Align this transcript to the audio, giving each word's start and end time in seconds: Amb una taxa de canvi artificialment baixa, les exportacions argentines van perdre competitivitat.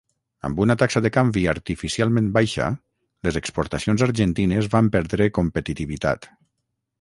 Amb 0.47 0.59
una 0.63 0.75
taxa 0.83 1.01
de 1.05 1.09
canvi 1.17 1.43
artificialment 1.51 2.31
baixa, 2.37 2.69
les 3.29 3.37
exportacions 3.43 4.05
argentines 4.09 4.71
van 4.77 4.91
perdre 4.97 5.29
competitivitat. 5.41 6.29